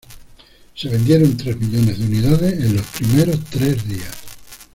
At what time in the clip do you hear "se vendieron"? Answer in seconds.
0.73-1.37